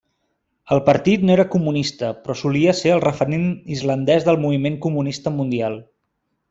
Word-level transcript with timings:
El 0.75 0.79
partit 0.87 1.25
no 1.29 1.33
era 1.33 1.45
comunista, 1.55 2.09
però 2.23 2.37
solia 2.41 2.75
ser 2.81 2.95
el 2.97 3.05
referent 3.05 3.47
islandès 3.79 4.29
del 4.31 4.43
moviment 4.47 4.83
comunista 4.89 5.39
mundial. 5.41 5.83